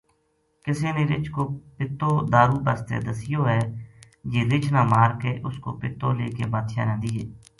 کسے 0.65 0.89
نے 0.95 1.03
رچھ 1.11 1.29
کو 1.35 1.41
پِتو 1.75 2.11
دارو 2.33 2.55
بسطے 2.65 2.97
دسیو 3.05 3.41
ہے 3.53 3.61
جی 4.31 4.41
رچھ 4.51 4.69
نا 4.73 4.81
مار 4.91 5.11
کے 5.21 5.31
اُس 5.45 5.55
کو 5.63 5.69
پِتو 5.79 6.09
لے 6.19 6.27
کے 6.37 6.43
بادشاہ 6.53 6.85
نا 6.89 6.95
دیے 7.03 7.23